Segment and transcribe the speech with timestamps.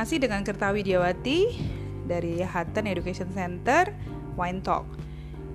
[0.00, 1.60] Masih dengan Kerta Widiawati
[2.08, 3.92] dari Hutton Education Center
[4.32, 4.88] Wine Talk.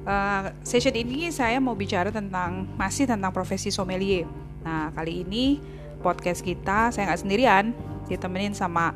[0.06, 4.30] Uh, session ini saya mau bicara tentang masih tentang profesi sommelier.
[4.62, 5.58] Nah kali ini
[6.06, 7.74] podcast kita saya nggak sendirian,
[8.06, 8.94] ditemenin sama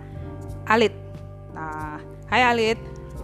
[0.70, 0.94] Alit.
[1.58, 1.98] Nah,
[2.30, 2.78] Hai Alit.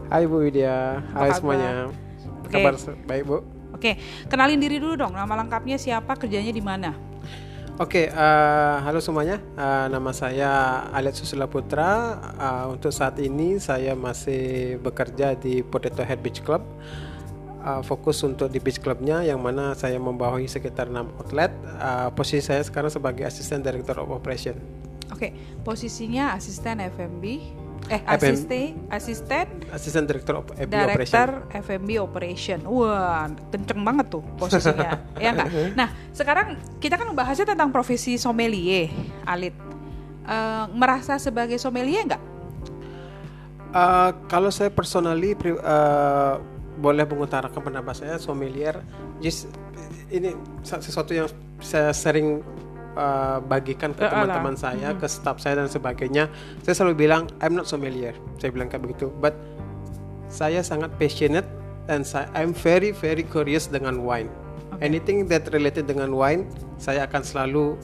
[0.10, 1.94] Hai Bu Widya, hai semuanya.
[2.42, 2.58] Oke.
[2.58, 2.74] Kabar
[3.06, 3.38] baik Bu.
[3.70, 5.14] Oke, kenalin diri dulu dong.
[5.14, 6.90] Nama lengkapnya siapa, kerjanya di mana?
[7.76, 9.44] Oke, uh, halo semuanya.
[9.52, 12.24] Uh, nama saya Alet Susila Putra.
[12.40, 16.64] Uh, untuk saat ini saya masih bekerja di Potato Head Beach Club.
[17.60, 21.52] Uh, fokus untuk di beach clubnya yang mana saya membawahi sekitar 6 outlet.
[21.76, 24.56] Uh, posisi saya sekarang sebagai asisten director of operation.
[25.12, 25.36] Oke,
[25.68, 27.24] posisinya asisten FMB,
[27.86, 28.10] eh FM.
[28.18, 31.62] asisten asisten Asisten director of FB director operation.
[31.68, 32.60] FMB operation.
[32.64, 35.04] Wah, kenceng banget tuh posisinya.
[35.24, 35.50] ya enggak?
[35.76, 38.88] Nah, sekarang kita kan membahasnya tentang profesi sommelier,
[39.28, 39.52] Alit.
[40.26, 42.24] Eh, merasa sebagai sommelier enggak?
[43.76, 46.40] Uh, kalau saya personally pri- uh,
[46.80, 48.80] boleh mengutarakan pendapat saya sommelier
[49.20, 49.52] just
[50.08, 50.32] ini
[50.64, 51.28] sesuatu yang
[51.60, 52.40] saya sering
[52.96, 56.32] uh, bagikan ke Eh, teman-teman saya, ke staff saya dan sebagainya.
[56.64, 58.16] Saya selalu bilang I'm not sommelier.
[58.40, 59.12] Saya bilang kayak begitu.
[59.20, 59.36] But
[60.32, 61.48] saya sangat passionate
[61.86, 64.32] dan saya, I'm very very curious dengan wine.
[64.84, 67.80] Anything that related dengan wine, saya akan selalu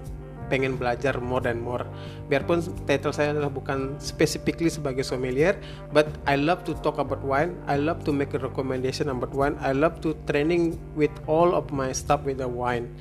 [0.52, 1.88] pengen belajar more and more.
[2.28, 5.56] Biarpun title saya adalah bukan specifically sebagai sommelier,
[5.96, 7.56] but I love to talk about wine.
[7.72, 9.56] I love to make a recommendation about wine.
[9.64, 12.92] I love to training with all of my staff with the wine.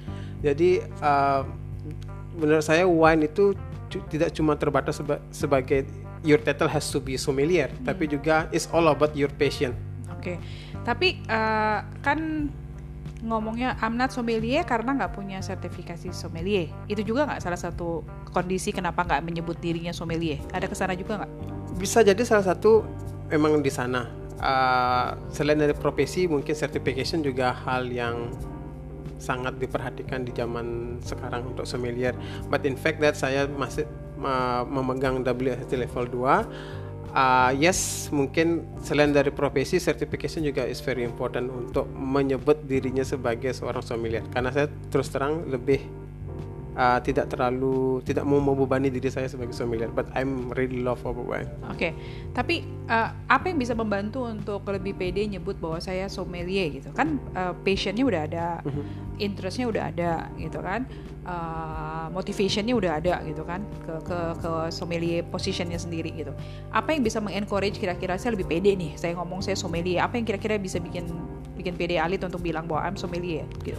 [0.46, 1.42] Jadi uh,
[2.40, 3.52] menurut saya wine itu
[4.08, 5.84] tidak cuma terbatas seba- sebagai
[6.24, 9.76] your title has to be sommelier, tapi juga it's all about your passion.
[10.08, 10.40] Oke.
[10.84, 12.48] Tapi eh, kan
[13.20, 16.72] ngomongnya I'm not sommelier karena nggak punya sertifikasi sommelier.
[16.88, 20.40] Itu juga nggak salah satu kondisi kenapa nggak menyebut dirinya sommelier?
[20.52, 21.30] Ada ke sana juga nggak?
[21.76, 22.84] Bisa jadi salah satu
[23.28, 24.08] memang di sana.
[24.40, 28.32] Uh, selain dari profesi, mungkin certification juga hal yang
[29.20, 32.16] sangat diperhatikan di zaman sekarang untuk sommelier.
[32.48, 33.86] But in fact that saya masih
[34.66, 37.10] memegang WSET level 2.
[37.10, 43.50] Uh, yes, mungkin selain dari profesi, certification juga is very important untuk menyebut dirinya sebagai
[43.50, 44.22] seorang sommelier.
[44.30, 45.82] Karena saya terus terang lebih
[46.76, 51.14] uh, tidak terlalu tidak mau membebani diri saya sebagai sommelier, but I'm really love for
[51.14, 51.48] wine.
[51.70, 51.94] Oke.
[52.34, 56.90] Tapi eh, apa yang bisa membantu untuk lebih pede nyebut bahwa saya sommelier gitu?
[56.94, 58.46] Kan eh, passionnya udah ada,
[59.18, 60.86] interestnya udah ada gitu kan,
[61.26, 66.32] eh, motivationnya udah ada gitu kan ke ke ke sommelier positionnya sendiri gitu.
[66.74, 68.98] Apa yang bisa mengencourage kira-kira saya lebih pede nih?
[68.98, 70.02] Saya ngomong saya sommelier.
[70.02, 71.06] Apa yang kira-kira bisa bikin
[71.54, 73.78] bikin pede Alit untuk bilang bahwa I'm sommelier gitu?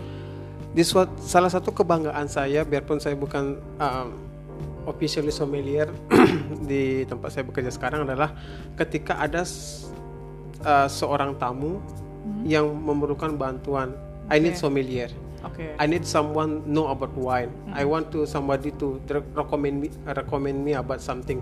[0.72, 4.10] Di suat- salah satu kebanggaan saya, biarpun saya bukan um,
[4.88, 5.92] officially sommelier
[6.70, 8.32] di tempat saya bekerja sekarang adalah
[8.80, 9.44] ketika ada
[10.64, 11.84] uh, seorang tamu
[12.48, 13.92] yang memerlukan bantuan,
[14.32, 15.12] I need sommelier.
[15.42, 15.74] Oke.
[15.76, 17.50] I need someone know about wine.
[17.74, 19.02] I want to somebody to
[19.34, 21.42] recommend me recommend me about something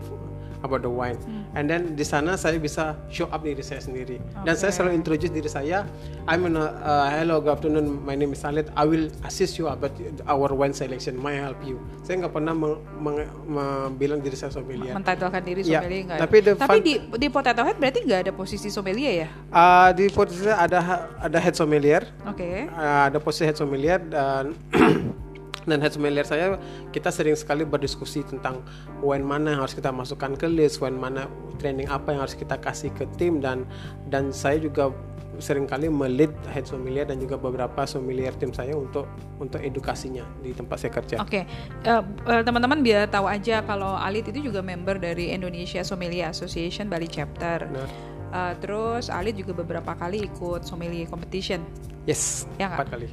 [0.61, 1.17] about the wine.
[1.53, 4.19] And then di sana saya bisa show up diri saya sendiri.
[4.43, 4.77] Dan saya Okay.
[4.77, 5.87] selalu introduce diri saya.
[6.25, 7.99] I'm in a, uh, hello, good afternoon.
[7.99, 8.69] My name is Alit.
[8.73, 11.15] I will assist you about our wine selection.
[11.15, 11.79] May I help you?
[12.01, 14.93] Saya nggak pernah meng- meng- meng- bilang diri saya sommelier.
[14.93, 16.19] Mentitlekan diri Ya, sommelier nggak?
[16.19, 19.29] tapi the tapi di di Potato Head berarti nggak ada posisi sommelier ya?
[19.49, 20.79] Uh, di posisi ada
[21.17, 22.03] ada head sommelier.
[22.25, 22.67] Oke.
[22.67, 24.53] Uh, ada posisi head sommelier dan
[25.67, 26.55] dan head sommelier saya
[26.95, 28.63] kita sering sekali berdiskusi tentang
[29.03, 31.27] wine mana yang harus kita masukkan ke list, wine mana
[31.59, 33.67] training apa yang harus kita kasih ke tim dan
[34.07, 34.93] dan saya juga
[35.39, 39.07] sering kali melid head sommelier dan juga beberapa sommelier tim saya untuk
[39.39, 41.15] untuk edukasinya di tempat saya kerja.
[41.23, 41.47] Oke,
[41.87, 46.91] Eh, eh, teman-teman biar tahu aja kalau Alit itu juga member dari Indonesia Sommelier Association
[46.91, 47.71] Bali Chapter.
[47.71, 47.89] Benar.
[48.29, 51.63] Eh, terus Alit juga beberapa kali ikut sommelier competition,
[52.03, 53.07] Yes, Ya empat kali.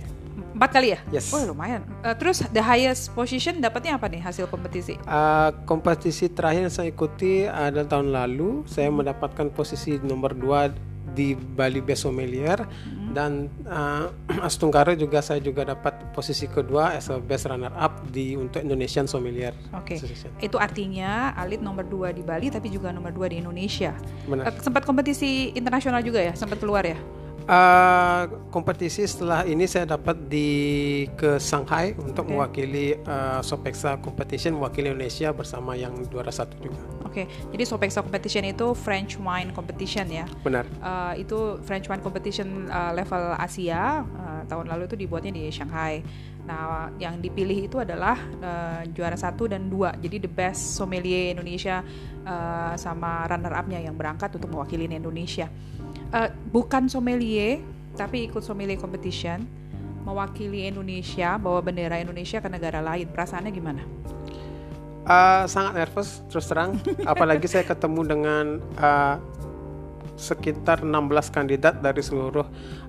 [0.56, 0.98] Empat kali ya?
[1.12, 1.32] Yes.
[1.32, 1.84] Oh lumayan.
[2.04, 4.96] Eh, terus the highest position dapatnya apa nih hasil kompetisi?
[5.04, 8.64] Uh, kompetisi terakhir yang saya ikuti adalah tahun lalu.
[8.68, 12.60] Saya mendapatkan posisi nomor 2 di Bali Best Sommelier
[13.16, 14.12] dan uh,
[14.44, 19.08] Astunggara juga saya juga dapat posisi kedua as a best runner up di untuk Indonesian
[19.08, 20.28] Sommelier Oke, Association.
[20.44, 23.96] itu artinya Alit nomor 2 di Bali tapi juga nomor 2 di Indonesia.
[24.28, 24.52] Benar.
[24.52, 27.00] Eh, sempat kompetisi internasional juga ya, sempat keluar ya?
[27.46, 30.50] Uh, kompetisi setelah ini saya dapat di
[31.14, 32.34] ke Shanghai untuk Oke.
[32.34, 36.82] mewakili uh, Sopexa Competition mewakili Indonesia bersama yang juara satu juga.
[37.06, 40.26] Oke, jadi Sopexa Competition itu French Wine Competition ya.
[40.42, 40.66] Benar.
[40.82, 46.02] Uh, itu French Wine Competition uh, level Asia uh, tahun lalu itu dibuatnya di Shanghai.
[46.50, 49.94] Nah, yang dipilih itu adalah uh, juara satu dan dua.
[49.98, 51.82] Jadi the best sommelier Indonesia
[52.26, 55.46] uh, sama runner up-nya yang berangkat untuk mewakili Indonesia.
[56.14, 57.58] Uh, bukan sommelier,
[57.98, 59.42] tapi ikut sommelier competition,
[60.06, 63.10] mewakili Indonesia, bawa bendera Indonesia ke negara lain.
[63.10, 63.82] Perasaannya gimana?
[65.06, 66.78] Uh, sangat nervous terus terang,
[67.10, 68.44] apalagi saya ketemu dengan
[68.78, 69.18] uh,
[70.16, 72.46] sekitar 16 kandidat dari seluruh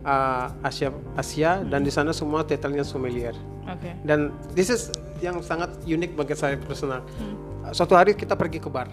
[0.07, 3.35] uh, Asia Asia dan di sana semua titelnya sommelier.
[3.67, 3.93] Oke.
[4.01, 7.05] Dan this is yang sangat unik bagi saya personal.
[7.65, 8.89] Uh, Suatu hari kita pergi ke bar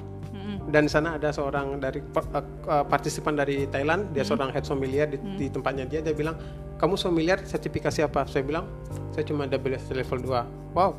[0.64, 5.19] dan di sana ada seorang dari uh, partisipan dari Thailand, dia seorang head sommelier di,
[5.37, 6.00] di tempatnya dia.
[6.00, 6.37] Dia bilang,
[6.81, 8.25] kamu sommelier sertifikasi apa?
[8.25, 8.64] Saya bilang,
[9.12, 10.96] saya cuma WSET level 2 Wow,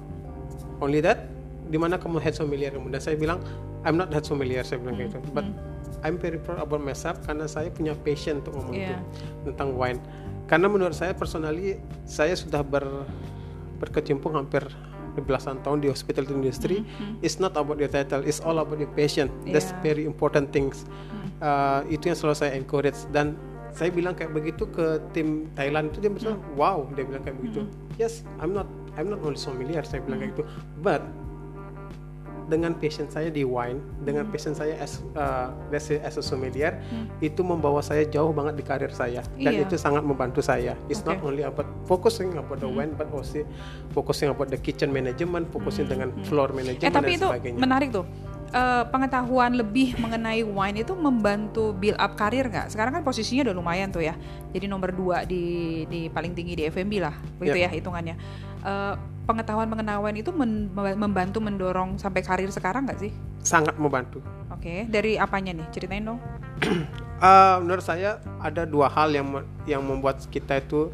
[0.79, 1.25] only that?
[1.65, 2.71] Di mana kamu head sommelier?
[2.77, 3.41] Dan saya bilang,
[3.81, 4.61] I'm not head sommelier.
[4.61, 5.33] Saya bilang kayak gitu.
[5.33, 5.45] But
[6.05, 9.01] I'm very proud about myself karena saya punya passion untuk ngomong itu Yeah.
[9.49, 9.97] tentang wine.
[10.45, 12.85] Karena menurut saya personally, saya sudah ber,
[13.81, 14.61] berkecimpung hampir
[15.21, 16.83] belasan tahun di hospitality industry.
[17.21, 19.31] It's not about your title, it's all about your passion.
[19.47, 19.83] That's Yeah.
[19.85, 20.83] very important things.
[21.37, 23.35] Uh, itu yang selalu saya encourage dan
[23.75, 27.67] saya bilang kayak begitu ke tim Thailand itu dia bilang wow dia bilang kayak begitu
[27.99, 28.63] yes I'm not
[28.95, 30.47] I'm not only sommelier saya bilang kayak gitu
[30.79, 31.03] but
[32.45, 36.77] dengan passion saya di wine dengan passion saya as uh, as a sommelier
[37.19, 39.65] itu membawa saya jauh banget di karir saya dan Iya.
[39.65, 41.27] itu sangat membantu saya it's not Oke.
[41.33, 43.41] only about focusing about the wine but also
[43.91, 47.89] focusing about the kitchen management focusing dengan floor management Eh tapi dan itu sebagainya menarik
[47.89, 48.05] tuh.
[48.55, 52.71] Eh, pengetahuan lebih mengenai wine itu membantu build up karir nggak?
[52.71, 54.15] Sekarang kan posisinya udah lumayan tuh ya.
[54.55, 57.65] Jadi nomor dua di di paling tinggi di FMB lah, begitu Yep.
[57.67, 58.15] ya hitungannya.
[58.63, 58.93] Eh,
[59.25, 63.13] pengetahuan mengenai wine itu men- membantu mendorong sampai karir sekarang nggak sih?
[63.45, 65.67] sangat membantu Oke, dari apanya nih?
[65.69, 66.17] Ceritain dong.
[67.21, 70.89] Uh, menurut saya ada dua hal yang yang membuat kita itu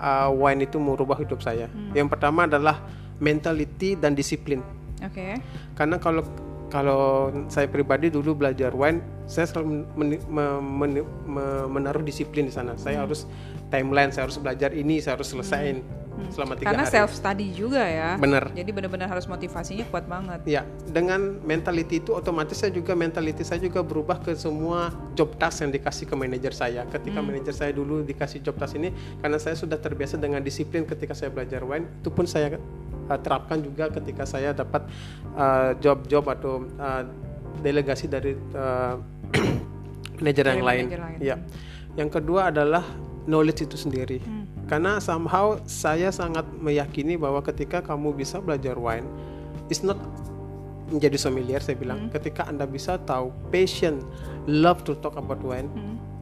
[0.00, 1.68] uh, wine itu merubah hidup saya.
[1.92, 2.80] Yang pertama adalah
[3.20, 4.64] mentality dan disiplin.
[5.04, 5.36] Oke.
[5.76, 6.24] Karena kalau
[6.72, 12.54] kalau saya pribadi dulu belajar wine, saya selalu men- me- men- me- menaruh disiplin di
[12.54, 12.80] sana.
[12.80, 13.28] Saya harus
[13.68, 15.84] timeline, saya harus belajar ini, saya harus selesaiin
[16.32, 16.94] selama tiga Karena hari.
[16.94, 18.16] self study juga ya.
[18.16, 18.50] Bener.
[18.52, 20.40] Jadi benar-benar harus motivasinya kuat banget.
[20.48, 25.64] Ya, dengan mentality itu otomatis saya juga mentality saya juga berubah ke semua job task
[25.64, 26.82] yang dikasih ke manajer saya.
[26.88, 31.12] Ketika manajer saya dulu dikasih job task ini, karena saya sudah terbiasa dengan disiplin ketika
[31.12, 34.88] saya belajar wine, itu pun saya uh, terapkan juga ketika saya dapat
[35.36, 37.02] uh, job-job atau uh,
[37.60, 39.00] delegasi dari uh,
[40.20, 40.84] manajer yang lain.
[40.92, 41.18] lain.
[41.20, 41.36] Ya.
[41.96, 42.84] Yang kedua adalah
[43.26, 44.20] knowledge itu sendiri.
[44.66, 49.06] Karena somehow saya sangat meyakini bahwa ketika kamu bisa belajar wine,
[49.70, 49.98] it's not
[50.90, 52.10] menjadi sommelier saya bilang.
[52.10, 54.02] Ketika Anda bisa tahu passion,
[54.46, 55.70] love to talk about wine,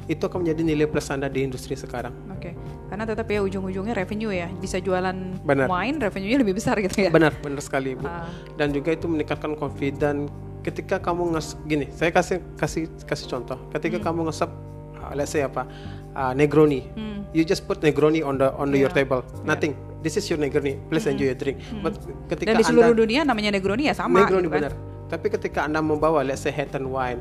[0.09, 2.13] itu akan menjadi nilai plus Anda di industri sekarang.
[2.33, 2.53] Oke.
[2.93, 4.49] Karena tetap ya ujung-ujungnya revenue ya.
[4.61, 5.67] Bisa jualan Benar.
[5.69, 7.11] wine, revenue-nya lebih besar gitu ya.
[7.13, 8.05] Benar, benar sekali Ibu.
[8.05, 8.29] Ah.
[8.61, 10.29] Dan juga itu meningkatkan confidence
[10.65, 13.61] ketika kamu nges gini, saya kasih kasih kasih contoh.
[13.69, 14.49] Ketika kamu ngesep
[14.97, 15.69] uh, let's say apa?
[16.15, 16.87] Uh, Negroni.
[17.35, 18.99] You just put Negroni on the on the your Yeah.
[19.03, 19.21] table.
[19.43, 19.75] Nothing.
[20.01, 20.79] This is your Negroni.
[20.87, 21.59] Please enjoy your drink.
[21.83, 24.71] But ketika Dan di seluruh Anda dunia namanya Negroni ya sama Negroni gitu kan.
[24.71, 24.73] benar.
[25.05, 27.21] Tapi ketika Anda membawa let's say Hatton wine,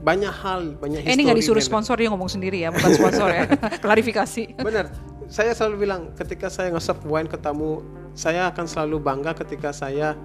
[0.00, 3.44] banyak hal, banyak Eh, ini nggak disuruh sponsor dia ngomong sendiri ya, bukan sponsor ya.
[3.84, 4.58] Klarifikasi.
[4.58, 4.90] Benar.
[5.30, 7.86] Saya selalu bilang ketika saya ngesep wine ke tamu,
[8.18, 10.18] saya akan selalu bangga ketika saya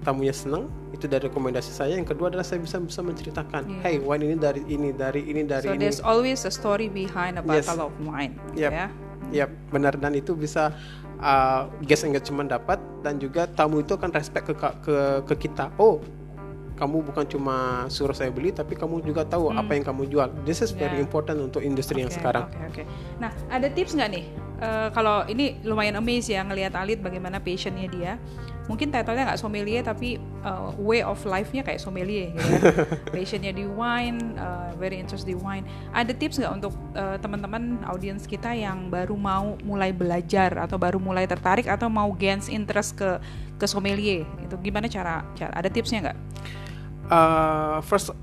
[0.00, 0.68] tamunya senang.
[0.90, 1.94] Itu dari rekomendasi saya.
[1.94, 5.64] Yang kedua adalah saya bisa bisa menceritakan, hey wine ini dari ini, dari ini, dari
[5.64, 5.80] So ini.
[5.80, 7.68] there's always a story behind a Yes.
[7.68, 8.70] bottle of wine, Yep.
[8.72, 8.86] ya.
[9.30, 10.74] Yap, benar dan itu bisa
[11.22, 15.70] uh, guest engagement dapat dan juga tamu itu akan respect ke ke ke kita.
[15.78, 16.02] Oh,
[16.74, 20.28] kamu bukan cuma suruh saya beli tapi kamu juga tahu apa yang kamu jual.
[20.42, 21.04] This is very Yeah.
[21.06, 22.48] important untuk industri yang Oke, sekarang.
[22.48, 22.82] Oke, oke.
[23.20, 24.24] Nah, ada tips nggak nih?
[24.60, 28.12] Eh, kalau ini lumayan amazed ya ngelihat Alit bagaimana passionnya dia.
[28.70, 32.62] Mungkin title-nya nggak sommelier tapi eh, way of life-nya kayak sommelier gitu ya.
[33.14, 35.66] passionnya di wine, eh, very interest di wine.
[35.90, 41.02] Ada tips nggak untuk eh, teman-teman audiens kita yang baru mau mulai belajar atau baru
[41.02, 43.18] mulai tertarik atau mau gains interest ke
[43.58, 44.22] ke sommelier?
[44.46, 46.18] Itu gimana cara cara ada tipsnya nggak?
[47.10, 48.14] Uh, first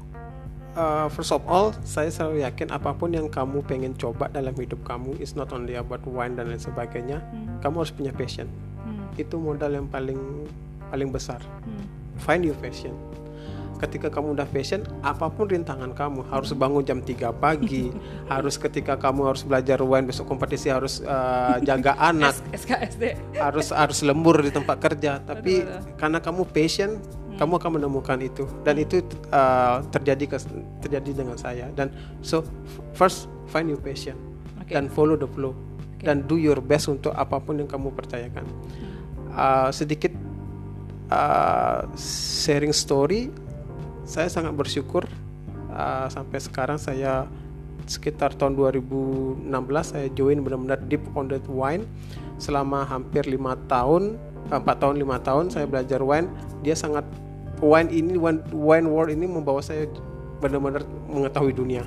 [0.78, 4.80] uh, first of all, saya selalu yakin apa pun yang kamu pengen coba dalam hidup
[4.86, 7.20] kamu is not only about wine dan lain sebagainya.
[7.60, 8.48] Kamu harus punya passion.
[9.18, 9.24] Hmm.
[9.26, 10.46] Itu modal yang paling
[10.94, 11.42] paling besar.
[11.42, 11.86] Hmm.
[12.22, 12.94] Find your passion.
[13.78, 17.94] ketika kamu udah passion apa pun rintangan kamu harus bangun jam 3 pagi
[18.34, 24.02] harus ketika kamu harus belajar wine besok kompetisi harus uh, jaga anak SKSD harus harus
[24.02, 25.64] lembur di tempat kerja tapi
[25.96, 27.38] karena kamu passion hmm.
[27.38, 30.38] kamu akan menemukan itu dan itu uh, terjadi ke,
[30.82, 31.94] terjadi dengan saya dan
[32.26, 32.42] so
[32.98, 34.18] first find your passion
[34.58, 34.74] okay.
[34.74, 35.54] dan follow the flow
[35.96, 36.10] okay.
[36.10, 38.44] dan do your best untuk apa pun yang kamu percayakan
[39.38, 40.12] uh, sedikit
[41.14, 43.30] uh, sharing story.
[44.04, 45.06] Saya sangat bersyukur
[45.70, 47.30] uh, sampai sekarang saya
[47.88, 49.48] sekitar tahun 2016
[49.86, 51.86] saya join benar-benar deep on that wine.
[52.42, 54.18] Selama hampir lima tahun
[54.48, 56.28] empat tahun lima tahun saya belajar wine.
[56.66, 57.06] Dia sangat
[57.62, 59.86] wine ini wine, wine world ini membawa saya
[60.38, 61.82] benar-benar mengetahui dunia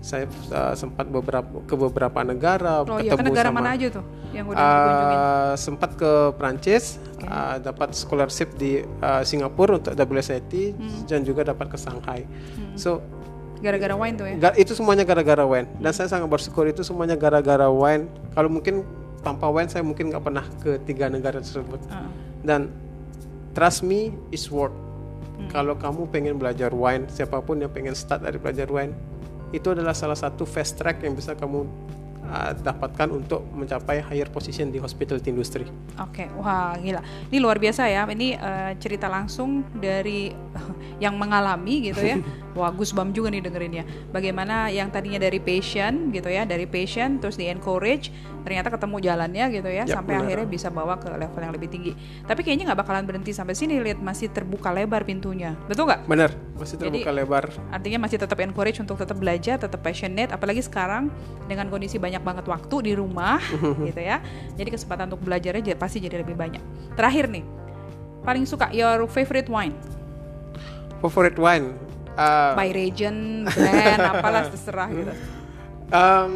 [0.00, 3.86] saya uh, sempat beberapa ke beberapa negara oh, ketemu iya, ke negara sama, mana aja
[3.92, 7.28] tuh yang udah uh, sempat ke Prancis okay.
[7.28, 11.04] uh, dapat scholarship di uh, Singapura untuk WSET hmm.
[11.04, 12.80] dan juga dapat ke Shanghai hmm.
[12.80, 13.04] so
[13.60, 17.68] gara-gara wine tuh ya itu semuanya gara-gara wine dan saya sangat bersyukur itu semuanya gara-gara
[17.68, 18.88] wine kalau mungkin
[19.20, 22.08] tanpa wine saya mungkin nggak pernah ke tiga negara tersebut uh.
[22.40, 22.72] dan
[23.52, 25.52] trust me is worth hmm.
[25.52, 28.96] kalau kamu pengen belajar wine siapa pun yang pengen start dari belajar wine
[29.50, 31.66] itu adalah salah satu fast track yang bisa kamu
[32.30, 35.66] uh, dapatkan untuk mencapai higher position di hospitality industry.
[35.98, 36.26] Oke, okay.
[36.38, 38.06] wah gila, ini luar biasa ya.
[38.06, 40.30] Ini uh, cerita langsung dari
[41.04, 42.16] yang mengalami gitu ya.
[42.54, 43.84] wah, Bam juga nih dengerin ya.
[44.10, 48.10] Bagaimana yang tadinya dari patient gitu ya, dari patient terus di encourage,
[48.42, 50.26] ternyata ketemu jalannya gitu ya, ya sampai benar.
[50.26, 51.92] akhirnya bisa bawa ke level yang lebih tinggi.
[52.26, 56.08] Tapi kayaknya nggak bakalan berhenti sampai sini, lihat masih terbuka lebar pintunya, betul nggak?
[56.10, 57.44] Benar, masih terbuka Jadi, lebar.
[57.70, 61.12] Artinya masih tetap encourage untuk tetap belajar, tetap passionate, apalagi sekarang
[61.46, 63.38] dengan kondisi banyak banget waktu di rumah,
[63.88, 64.18] gitu ya.
[64.58, 66.62] Jadi kesempatan untuk belajarnya pasti jadi lebih banyak.
[66.98, 67.44] Terakhir nih,
[68.26, 69.76] paling suka your favorite wine?
[71.00, 71.89] Favorite wine?
[72.18, 75.12] Uh, By region, brand, apalah terserah gitu.
[75.90, 76.34] Um,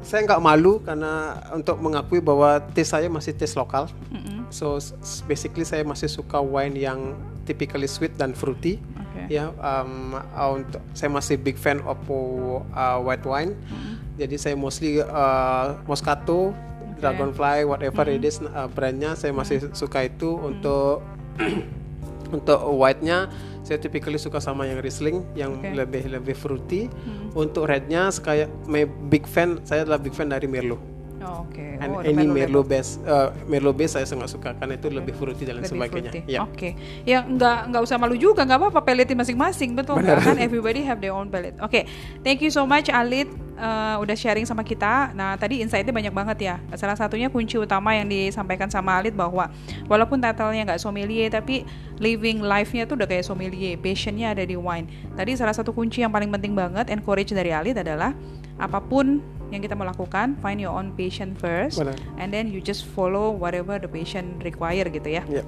[0.00, 3.88] saya nggak malu karena untuk mengakui bahwa taste saya masih taste lokal.
[4.08, 4.48] Mm-hmm.
[4.48, 4.80] So
[5.28, 8.80] basically saya masih suka wine yang typically sweet dan fruity.
[9.10, 9.42] Okay.
[9.42, 10.16] Ya, um,
[10.56, 13.52] untuk saya masih big fan of uh, white wine.
[13.54, 13.94] Mm-hmm.
[14.16, 17.04] Jadi saya mostly uh, Moscato, okay.
[17.04, 18.24] Dragonfly, whatever mm-hmm.
[18.24, 20.48] it is uh, brandnya saya masih suka itu mm-hmm.
[20.48, 20.94] untuk
[22.36, 23.28] untuk white-nya
[23.62, 25.76] saya typically suka sama yang Riesling yang okay.
[25.76, 26.90] lebih lebih fruity.
[26.90, 27.30] Hmm.
[27.36, 28.50] Untuk rednya kayak
[29.12, 30.89] big fan saya adalah big fan dari Merlot.
[31.20, 31.76] Oh, Oke.
[31.76, 31.84] Okay.
[31.84, 35.60] Oh, any Merlot base, uh, Merlot base saya sangat suka karena itu lebih fruity dan
[35.60, 36.12] lebih sebagainya.
[36.24, 36.40] Ya.
[36.40, 36.56] Oke.
[36.56, 36.72] Okay.
[37.04, 40.24] Ya nggak nggak usah malu juga, nggak apa-apa paletin masing-masing, betul Benar.
[40.24, 40.40] kan?
[40.40, 41.60] Everybody have their own palette.
[41.60, 41.68] Oke.
[41.68, 41.82] Okay.
[42.24, 43.28] Thank you so much Alit
[43.60, 45.12] uh, udah sharing sama kita.
[45.12, 46.54] Nah tadi insightnya banyak banget ya.
[46.74, 49.52] Salah satunya kunci utama yang disampaikan sama Alit bahwa
[49.86, 51.68] walaupun titlenya nggak sommelier tapi
[52.00, 54.88] living life-nya tuh udah kayak sommelier, passionnya ada di wine.
[55.12, 58.16] Tadi salah satu kunci yang paling penting banget encourage dari Alit adalah
[58.56, 61.98] apa pun yang kita mau lakukan find your own patient first Benar.
[62.18, 65.46] and then you just follow whatever the patient require gitu ya yep.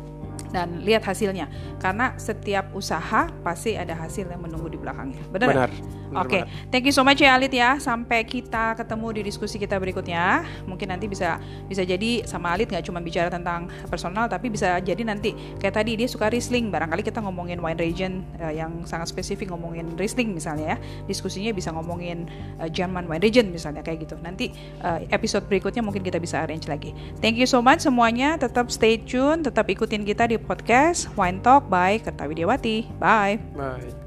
[0.50, 5.70] dan lihat hasilnya karena setiap usaha pasti ada hasil yang menunggu di belakangnya benar benar
[6.12, 6.42] Oke, okay.
[6.68, 7.80] thank you so much ya Alit ya.
[7.80, 10.44] Sampai kita ketemu di diskusi kita berikutnya.
[10.68, 15.00] Mungkin nanti bisa bisa jadi sama Alit nggak cuma bicara tentang personal, tapi bisa jadi
[15.02, 16.68] nanti kayak tadi dia suka Riesling.
[16.68, 20.78] Barangkali kita ngomongin wine region uh, yang sangat spesifik ngomongin Riesling misalnya ya.
[21.08, 22.28] Diskusinya bisa ngomongin
[22.60, 24.20] uh, German wine region misalnya kayak gitu.
[24.20, 24.52] Nanti
[24.84, 26.92] uh, episode berikutnya mungkin kita bisa arrange lagi.
[27.24, 28.36] Thank you so much semuanya.
[28.36, 33.00] Tetap stay tune, tetap ikutin kita di podcast Wine Talk by Kertawidiawati.
[33.00, 33.40] Bye.
[33.56, 34.01] Bye.